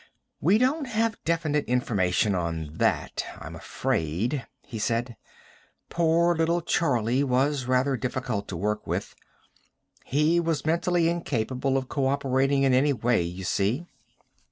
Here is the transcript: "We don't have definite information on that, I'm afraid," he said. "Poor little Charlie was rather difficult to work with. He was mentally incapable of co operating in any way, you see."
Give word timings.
"We 0.39 0.57
don't 0.57 0.85
have 0.85 1.23
definite 1.25 1.65
information 1.65 2.33
on 2.33 2.77
that, 2.77 3.23
I'm 3.39 3.55
afraid," 3.55 4.47
he 4.65 4.79
said. 4.79 5.15
"Poor 5.89 6.33
little 6.35 6.61
Charlie 6.61 7.23
was 7.23 7.65
rather 7.67 7.95
difficult 7.95 8.47
to 8.47 8.57
work 8.57 8.87
with. 8.87 9.13
He 10.03 10.39
was 10.39 10.65
mentally 10.65 11.07
incapable 11.07 11.77
of 11.77 11.87
co 11.87 12.07
operating 12.07 12.63
in 12.63 12.73
any 12.73 12.93
way, 12.93 13.21
you 13.21 13.43
see." 13.43 13.85